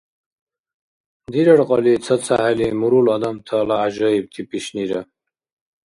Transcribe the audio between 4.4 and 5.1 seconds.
пишнира!